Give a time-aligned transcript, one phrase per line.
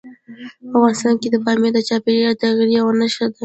[0.75, 3.37] افغانستان کې پامیر د چاپېریال د تغیر یوه نښه ده.